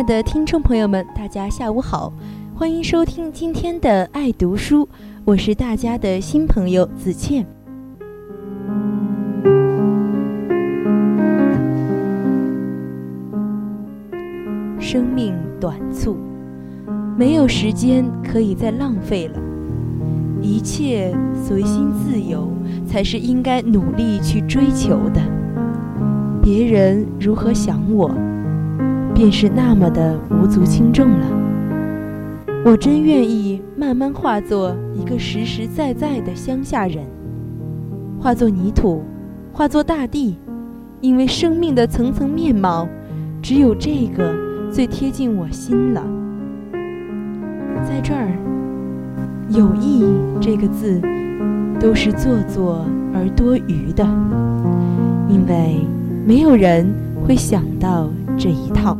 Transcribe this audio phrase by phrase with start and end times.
[0.00, 2.10] 爱的听众朋友们，大家下午好，
[2.54, 4.88] 欢迎收听今天的爱读书，
[5.26, 7.46] 我是大家的新朋友子倩。
[14.78, 16.16] 生命短促，
[17.18, 19.38] 没有时间可以再浪费了，
[20.40, 22.50] 一切随心自由
[22.86, 25.20] 才是应该努力去追求的。
[26.42, 28.10] 别人如何想我？
[29.20, 31.26] 便是那么的无足轻重了。
[32.64, 37.04] 我真愿意慢慢化作一个实实在在的乡下人，
[38.18, 39.02] 化作泥土，
[39.52, 40.38] 化作大地，
[41.02, 42.88] 因为生命的层层面貌，
[43.42, 44.34] 只有这个
[44.72, 46.02] 最贴近我心了。
[47.86, 48.32] 在这儿
[49.52, 50.02] ，“有意”
[50.40, 50.98] 这个字
[51.78, 54.02] 都是做作而多余的，
[55.28, 55.76] 因为
[56.26, 56.90] 没有人
[57.22, 58.96] 会想到这一套。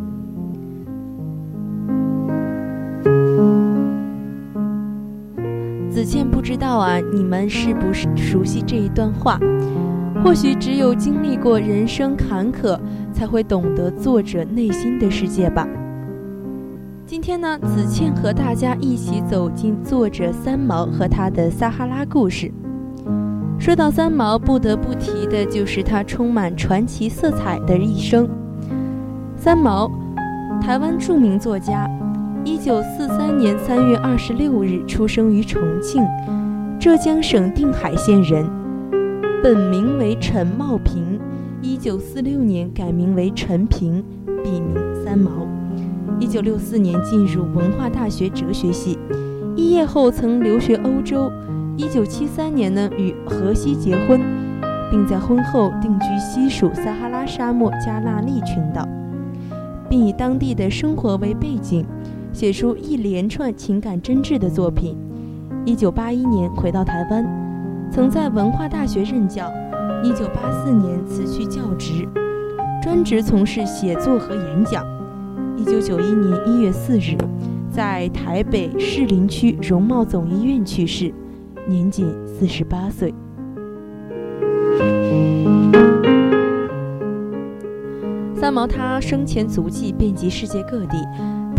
[6.00, 9.38] 子倩不知道啊，你们是不是熟悉这一段话？
[10.24, 12.80] 或许只有经历过人生坎坷，
[13.12, 15.68] 才会懂得作者内心的世界吧。
[17.04, 22.50] 今天呢，子倩和大家一起走进作者三毛和他的撒哈拉故事。
[23.58, 28.27] 说到三毛，不得不提的就是他充满传奇色彩的一生。
[29.36, 29.86] 三毛，
[30.62, 31.86] 台湾著名作家。
[32.42, 36.02] 一九四三年三月二十六日出生于重庆，
[36.78, 38.48] 浙江省定海县人，
[39.42, 41.18] 本名为陈茂平。
[41.61, 44.02] 一九四六年改名为陈平，
[44.42, 44.74] 笔名
[45.05, 45.30] 三毛。
[46.18, 48.98] 一九六四年进入文化大学哲学系，
[49.55, 51.30] 毕业后曾留学欧洲。
[51.77, 54.20] 一九七三年呢与荷西结婚，
[54.90, 58.89] 并在婚后定居西属撒哈拉沙漠加纳利群岛，
[59.89, 61.84] 并以当地的生活为背景。
[62.33, 64.96] 写出一连串情感真挚的作品。
[65.64, 67.24] 一九八一年回到台湾，
[67.92, 69.51] 曾在文化大学任教。
[70.02, 72.08] 一九八四年辞去教职，
[72.83, 74.83] 专职从事写作和演讲。
[75.57, 77.19] 一九九一年一月四日，
[77.70, 81.13] 在台北士林区容貌总医院去世，
[81.69, 83.13] 年仅四十八岁。
[88.35, 90.96] 三毛他生前足迹遍及世界各地。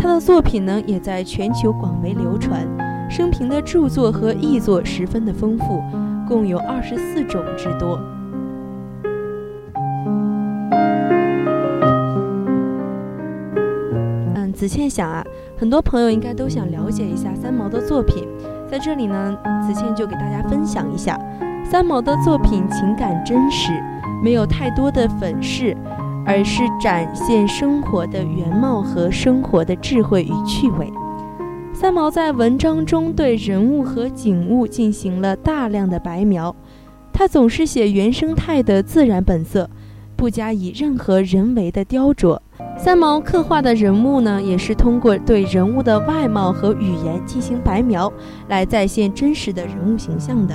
[0.02, 2.66] 他的作品呢，也在全球广为流传。
[3.08, 5.80] 生平的著作和译作十分的丰富，
[6.26, 8.00] 共有二十四种之多。
[14.34, 15.24] 嗯，子倩想啊，
[15.56, 18.26] 很多朋友应该都想了解一下三毛的作品，
[18.68, 21.16] 在这里呢，子倩就给大家分享一下
[21.64, 23.70] 三毛的作品，情感真实，
[24.20, 25.76] 没有太多的粉饰。
[26.24, 30.92] 而是展现生活的原貌和生活的智慧与趣味。
[31.74, 36.54] 三毛在文章中对人物和景物进行了大量的白描，
[37.12, 39.68] 他总是写原生态的自然本色，
[40.14, 42.38] 不加以任何人为的雕琢。
[42.78, 48.12] 三毛刻画的人物呢，也是通过对人物的外貌和语言进行白描，
[48.48, 50.54] 来再现真实的人物形象的。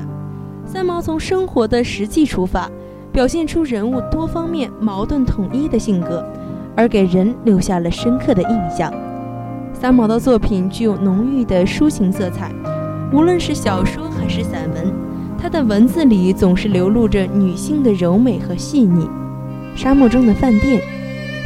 [0.66, 2.70] 三毛从生活的实际出发。
[3.18, 6.24] 表现出人物多方面矛盾统一的性格，
[6.76, 8.94] 而给人留下了深刻的印象。
[9.74, 12.52] 三毛的作品具有浓郁的抒情色彩，
[13.12, 14.94] 无论是小说还是散文，
[15.36, 19.10] 他的文字里总是流露着女性的柔美和细腻。
[19.76, 20.80] 沙漠中的饭店，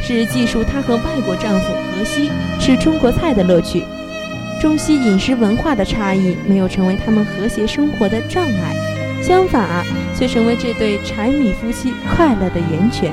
[0.02, 2.30] 是记述她和外国丈夫荷西
[2.60, 3.82] 吃中国菜的乐趣。
[4.60, 8.91] 中西饮食文化的差异没有成为他们和谐生活的障碍。
[9.22, 9.86] 相反，
[10.18, 13.12] 却成为这对柴米夫妻快乐的源泉。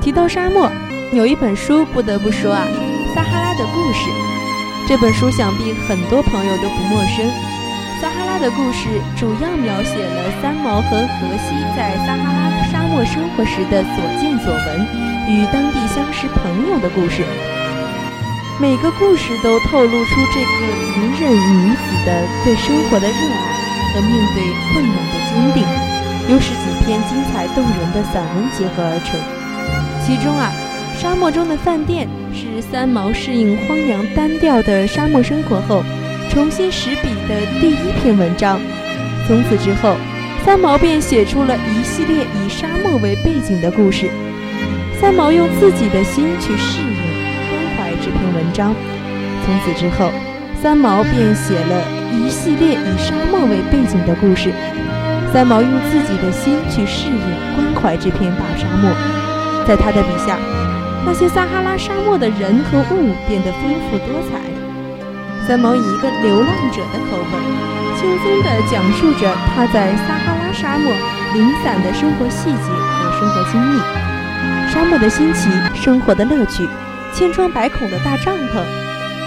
[0.00, 0.68] 提到沙漠，
[1.12, 2.66] 有一本书不得不说啊，
[3.14, 4.10] 《撒哈拉的故事》。
[4.88, 7.24] 这本书想必很多朋友都不陌生。
[8.00, 14.82] 撒哈拉的故事主要描写了三毛和荷西在撒哈拉沙漠生活时的所见所闻，
[15.30, 17.22] 与当地相识朋友的故事。
[18.58, 20.48] 每个故事都透露出这个
[20.96, 24.42] 隐忍女子的对生活的热爱和面对
[24.72, 25.62] 困难的坚定，
[26.32, 29.20] 由十几篇精彩动人的散文结合而成。
[30.00, 30.50] 其中啊，
[30.98, 35.84] 沙漠中的饭店是三毛适应荒凉单调的沙漠生活后。
[36.30, 38.58] 重新拾笔的第一篇文章，
[39.28, 39.96] 从此之后，
[40.42, 44.08] 三毛便写出了一系列以沙漠为背景的故事。
[45.02, 46.86] 三毛用自己的心去适应、
[47.50, 48.72] 关怀这篇文章。
[49.44, 50.12] 从此之后，
[50.62, 51.82] 三毛便写了
[52.12, 54.52] 一系列以沙漠为背景的故事。
[55.32, 57.18] 三毛用自己的心去适应、
[57.56, 58.94] 关怀这片大沙漠。
[59.66, 60.38] 在他的笔下，
[61.04, 64.38] 那些撒哈拉沙漠的人和物变得丰富多彩。
[65.48, 67.34] 三毛以一个流浪者的口吻，
[67.98, 70.94] 轻松地讲述着他在撒哈拉沙漠
[71.34, 73.80] 零散的生活细节和生活经历。
[74.72, 76.66] 沙漠的新奇，生活的乐趣，
[77.12, 78.64] 千疮百孔的大帐篷，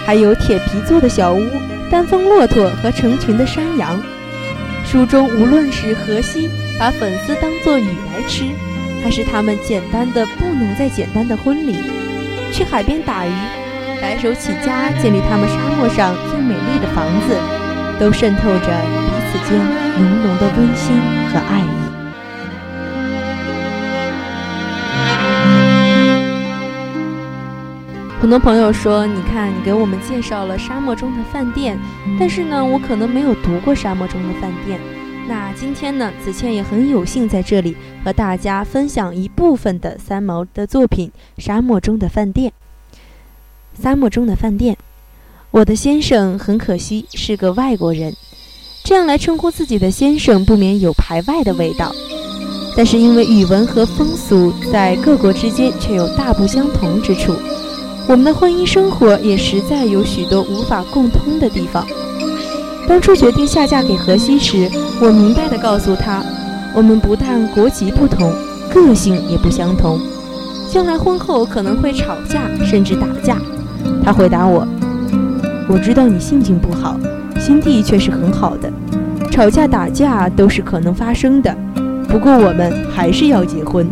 [0.03, 1.45] 还有铁皮做的小屋、
[1.92, 4.01] 单峰骆驼和成群的山羊。
[4.83, 6.50] 书中无论是荷西
[6.80, 8.45] 把粉丝当作雨来吃，
[9.03, 11.77] 还是他们简单的不能再简单的婚礼，
[12.51, 13.31] 去海边打鱼。
[14.01, 17.38] 白手起家建立他们沙漠上最美丽的房子，
[18.00, 19.59] 都渗透着彼此间
[20.00, 21.00] 浓浓的温馨
[21.31, 21.84] 和爱意。
[28.25, 31.77] 很多朋友说：“你看，你给我们介绍了沙漠中的饭店，
[32.19, 34.80] 但是呢，我可能没有读过沙漠中的饭店。”
[35.30, 42.51] 那今天呢，子倩也很有幸在这里和大家分享一部分的三毛的作品《沙漠中的饭店》。
[43.83, 44.75] 沙漠中的饭店，
[45.51, 48.12] 我的先生很可惜是个外国人，
[48.83, 51.92] 这样来称呼自己的先生不免有排外的味道。
[52.75, 57.36] 但是因为语文和风俗在各国之间却有大不相同之处，
[58.07, 61.85] 我们的婚姻生活也实在有许多无法共通的地方。
[62.87, 64.69] 当初决定下嫁给荷西时，
[65.01, 66.23] 我明白地告诉他，
[66.75, 68.31] 我们不但国籍不同，
[68.71, 69.99] 个性也不相同，
[70.71, 73.37] 将来婚后可能会吵架，甚至打架。
[74.03, 74.67] 他回答我
[75.67, 76.99] ：“我知道你性情不好，
[77.39, 78.71] 心地却是很好的。
[79.31, 81.57] 吵架打架都是可能发生的，
[82.07, 83.89] 不过我们还是要结婚。”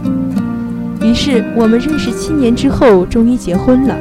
[1.04, 3.96] 于是我们认识七年之后，终于结婚了。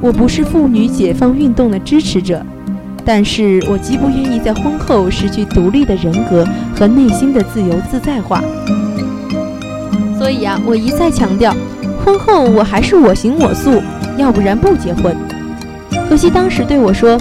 [0.00, 2.40] 我不是妇女解放运动的支持者，
[3.04, 6.46] 但是我极不愿意在婚后失去独立的人格
[6.78, 8.42] 和内心的自由自在化。
[10.18, 11.54] 所以啊，我一再强调，
[12.04, 13.82] 婚后我还是我行我素。
[14.18, 15.14] 要不然不结婚。
[16.08, 17.20] 荷西当时对我说：“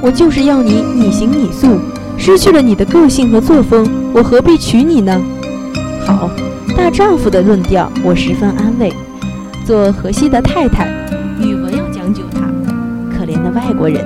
[0.00, 1.78] 我就是要你你行你素，
[2.16, 5.20] 失去了你的个性和作风，我何必娶你呢？”
[6.06, 6.30] 好，
[6.80, 8.90] 大丈夫的论调，我十分安慰。
[9.66, 10.88] 做荷西的太太，
[11.38, 12.40] 语文要讲究他。
[13.14, 14.02] 可怜的外国人，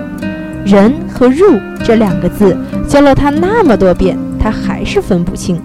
[0.67, 2.55] 人和入这两个字
[2.89, 5.63] 教了他那么多遍，他还是分不清。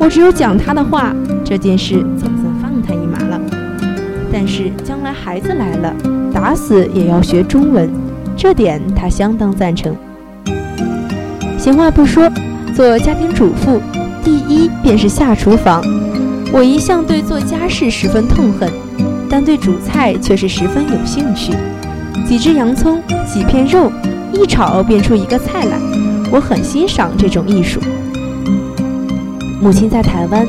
[0.00, 1.14] 我只有讲他的话，
[1.44, 3.40] 这件事总算放他一马了。
[4.32, 5.94] 但是将来孩子来了，
[6.34, 7.88] 打死也要学中文，
[8.36, 9.94] 这点他相当赞成。
[11.56, 12.28] 闲话不说，
[12.74, 13.80] 做家庭主妇，
[14.24, 15.80] 第一便是下厨房。
[16.52, 18.70] 我一向对做家事十分痛恨，
[19.28, 21.52] 但对煮菜却是十分有兴趣。
[22.26, 23.90] 几只洋葱，几片肉，
[24.32, 25.78] 一炒变出一个菜来，
[26.30, 27.80] 我很欣赏这种艺术。
[29.60, 30.46] 母亲在台湾，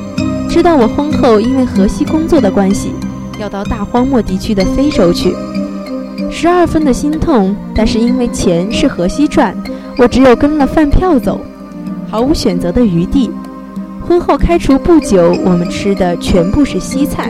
[0.50, 2.92] 知道我婚后因为河西工作的关系。
[3.39, 5.36] 要到大荒漠地区的非洲去，
[6.32, 7.56] 十二分的心痛。
[7.75, 9.56] 但是因为钱是河西赚，
[9.98, 11.39] 我只有跟了饭票走，
[12.10, 13.30] 毫无选择的余地。
[14.08, 17.30] 婚后开除不久，我们吃的全部是西菜。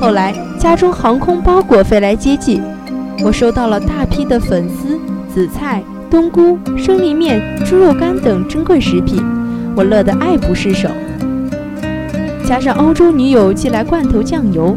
[0.00, 2.62] 后来家中航空包裹飞来接济，
[3.22, 4.98] 我收到了大批的粉丝、
[5.32, 9.22] 紫菜、冬菇、生力面、猪肉干等珍贵食品，
[9.76, 10.88] 我乐得爱不释手。
[12.42, 14.74] 加上欧洲女友寄来罐头酱油。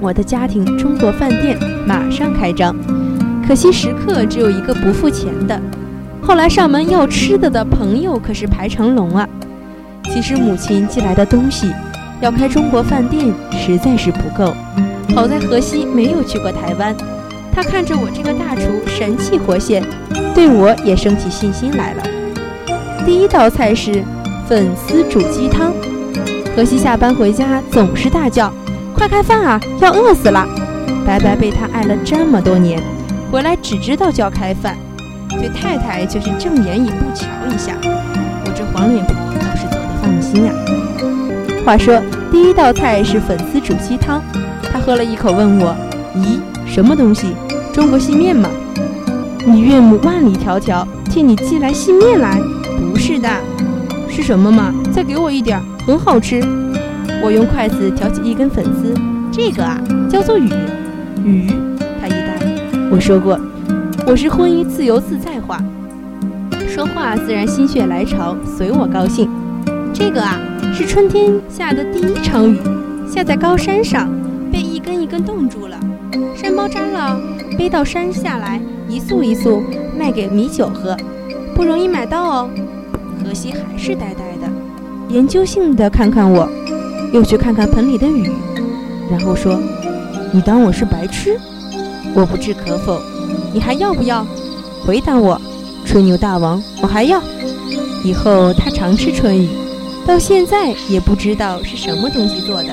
[0.00, 2.74] 我的家庭中国饭店马上开张，
[3.46, 5.58] 可惜食客只有一个不付钱的。
[6.20, 9.28] 后来上门要吃的的朋友可是排长龙啊。
[10.12, 11.72] 其实母亲寄来的东西，
[12.20, 14.54] 要开中国饭店实在是不够。
[15.14, 16.94] 好在荷西没有去过台湾，
[17.52, 19.82] 他看着我这个大厨神气活现，
[20.34, 22.02] 对我也升起信心来了。
[23.04, 24.02] 第一道菜是
[24.48, 25.72] 粉丝煮鸡汤，
[26.56, 28.52] 荷西下班回家总是大叫。
[28.94, 29.60] 快开饭啊！
[29.80, 30.46] 要饿死了！
[31.04, 32.80] 白白被他爱了这么多年，
[33.30, 34.76] 回来只知道叫开饭。
[35.30, 37.72] 对太太就是正眼也不瞧一下。
[37.82, 39.14] 我这黄脸婆
[40.34, 40.52] 心啊。
[41.64, 44.20] 话说第一道菜是粉丝煮鸡汤，
[44.72, 45.74] 他喝了一口问我
[46.16, 47.28] ：“咦，什么东西？
[47.72, 48.48] 中国细面吗？”
[49.46, 52.40] 你岳母万里迢迢替你寄来细面来？
[52.90, 53.28] 不是的，
[54.08, 54.74] 是什么嘛？
[54.92, 56.42] 再给我一点，很好吃。
[57.22, 58.94] 我用筷子挑起一根粉丝，
[59.30, 60.50] 这个啊叫做雨
[61.24, 61.50] 雨。
[62.00, 62.38] 他一呆，
[62.90, 63.38] 我说过，
[64.06, 65.58] 我是婚姻自由自在话，
[66.68, 69.28] 说话自然心血来潮，随我高兴。
[69.94, 70.40] 这个啊
[70.74, 72.58] 是春天下的第一场雨，
[73.08, 74.10] 下在高山上，
[74.52, 75.78] 被一根一根冻住了，
[76.34, 77.18] 山包摘了，
[77.56, 79.62] 背到山下来，一束一束
[79.96, 80.96] 卖给米酒喝，
[81.54, 82.50] 不容易买到哦。
[83.24, 84.52] 荷西还是呆呆的，
[85.08, 86.48] 研究性的看看我。
[87.12, 88.28] 又去看看盆里的雨，
[89.08, 89.60] 然后说
[90.34, 91.38] ：“你当我是白痴？
[92.12, 93.00] 我不置可否。
[93.52, 94.26] 你还要不要？
[94.84, 95.40] 回答我，
[95.84, 97.22] 吹牛大王，我还要。
[98.02, 99.48] 以后他常吃春雨，
[100.06, 102.68] 到现在也不知道是什么东西做的。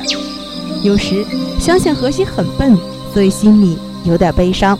[0.83, 1.25] 有时
[1.59, 2.77] 想想荷西很笨，
[3.13, 4.77] 所以心里有点悲伤。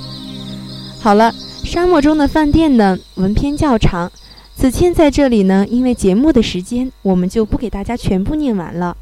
[1.00, 4.12] 好了，沙漠中的饭店呢，文篇较长，
[4.56, 8.98] 子倩在这里呢，因为节目的时间，我们就不给大家全部念完了。”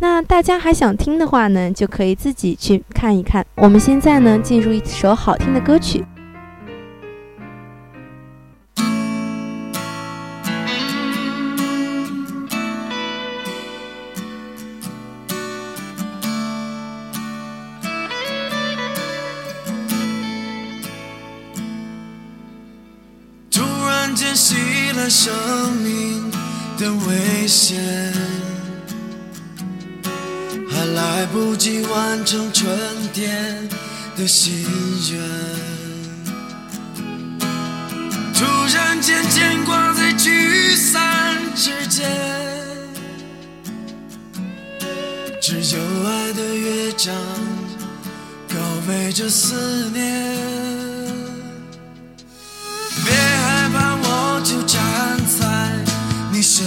[0.00, 3.46] 那大家还想听的话呢，就可以自己去看一看。
[3.54, 6.04] 我们现在呢，进入一首好听的歌曲。
[33.24, 33.68] 天
[34.18, 34.66] 的心
[35.12, 35.18] 愿，
[38.34, 42.06] 突然间牵挂在聚散之间，
[45.40, 47.14] 只有爱的乐章
[48.50, 48.56] 告
[48.88, 50.04] 慰着思念。
[53.06, 54.76] 别害怕，我就站
[55.40, 55.72] 在
[56.30, 56.62] 你身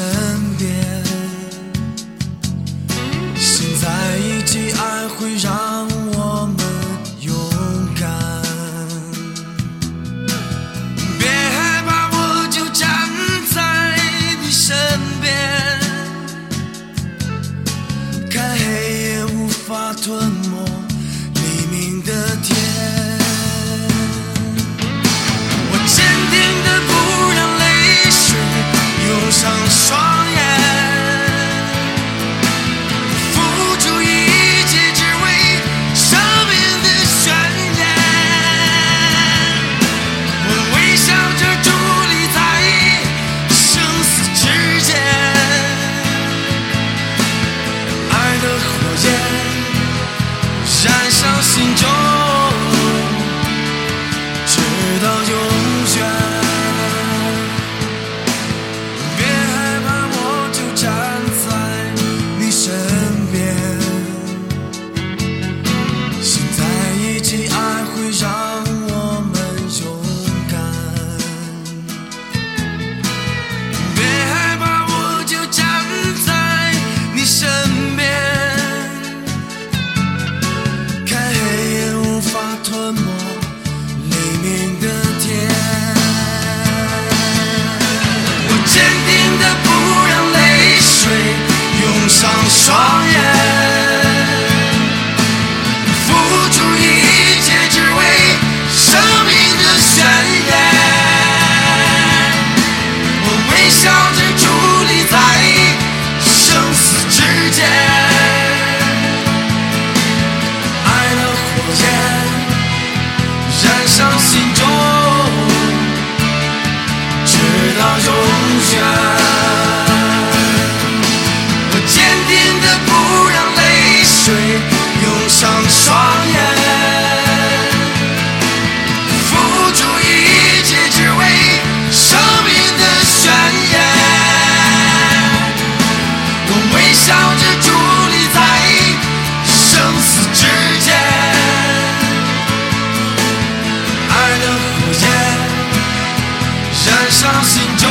[147.43, 147.89] 心中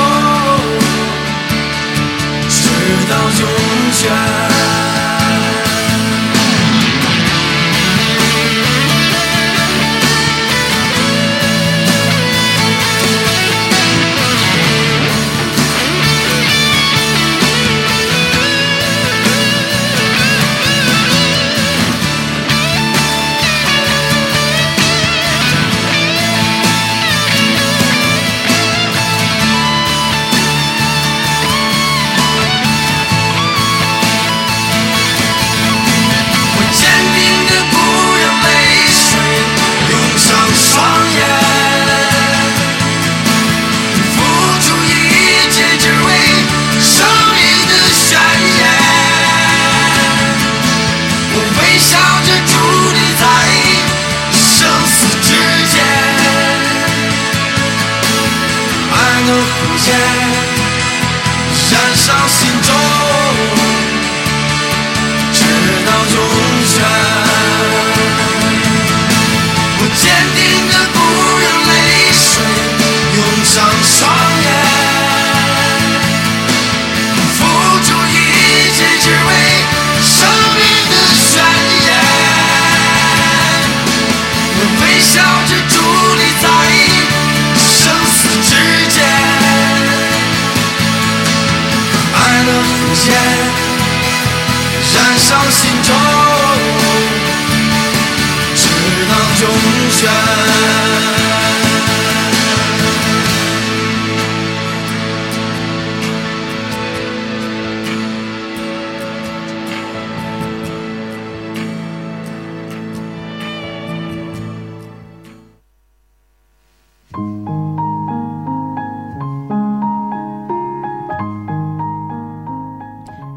[2.49, 2.69] 直
[3.09, 3.49] 到永
[4.05, 4.65] 远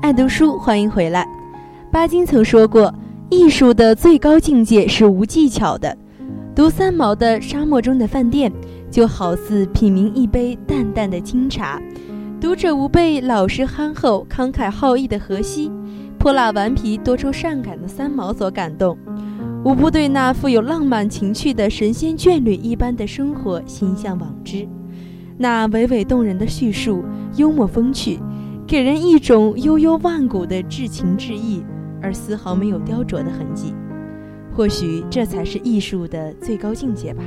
[0.01, 1.23] 爱读书，欢迎回来。
[1.91, 2.91] 巴金曾说过，
[3.29, 5.95] 艺术的最高境界是无技巧的。
[6.59, 8.51] 读三毛的《沙漠中的饭店》，
[8.91, 11.81] 就好似品茗一杯淡淡的清茶。
[12.41, 15.71] 读者无被老实憨厚、慷慨好义的荷西，
[16.17, 18.97] 泼辣顽皮、多愁善感的三毛所感动，
[19.63, 24.67] 无不对那富有浪漫情趣的神仙眷侣一般的生活心向往之。
[25.37, 27.05] 那娓娓动人的叙述，
[27.37, 28.19] 幽默风趣。
[28.67, 31.63] 给人一种悠悠万古的至情至意，
[32.01, 33.73] 而丝毫没有雕琢的痕迹。
[34.59, 37.23] 或许这才是艺术的最高境界吧。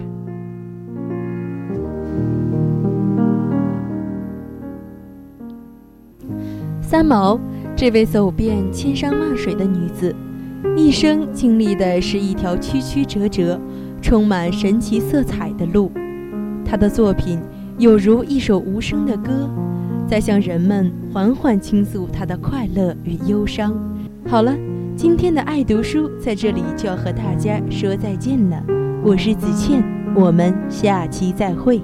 [6.83, 7.41] 三毛，
[7.75, 10.15] 这位走遍千山万水的女子，
[10.77, 13.59] 一生经历的是一条曲曲折折、
[14.03, 15.91] 充满神奇色彩的路。
[16.67, 17.41] 她的作品
[17.79, 19.49] 有如一首无声的歌。
[20.07, 23.73] 在向人们缓缓倾诉她的快乐与忧伤。
[24.29, 24.55] 好了，
[24.95, 28.63] 今天的爱读书在这里就要和大家说再见了。
[29.03, 29.83] 我是子倩，
[30.15, 31.81] 我们下期再会。